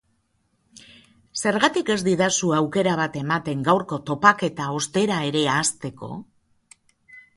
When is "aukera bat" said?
2.61-3.19